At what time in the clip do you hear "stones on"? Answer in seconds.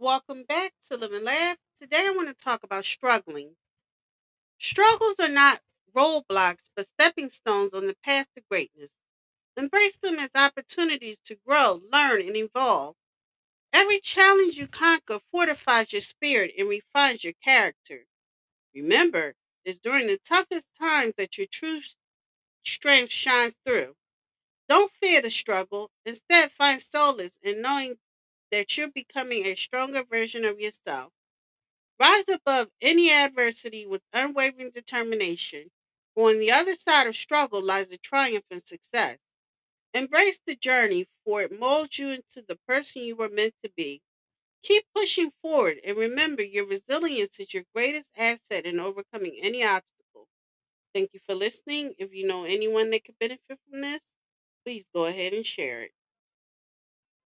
7.28-7.86